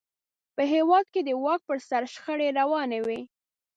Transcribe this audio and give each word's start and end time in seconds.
په 0.55 0.63
هېواد 0.73 1.05
کې 1.13 1.21
د 1.27 1.29
واک 1.43 1.61
پر 1.67 1.77
سر 1.87 2.03
شخړې 2.13 2.47
روانې 2.59 2.99
وې. 3.05 3.19